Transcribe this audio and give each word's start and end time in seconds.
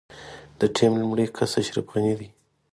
د 0.59 0.61
ټيم 0.75 0.93
لومړی 1.01 1.25
کس 1.37 1.51
اشرف 1.61 1.85
غني 1.91 2.13
دی. 2.19 2.29